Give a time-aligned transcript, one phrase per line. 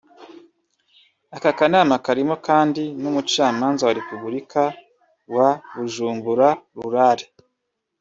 [1.35, 4.63] Aka kanama karimo kandi n’umucamanza wa Repubulika
[5.35, 6.47] wa Bujumbura
[6.79, 7.19] Rural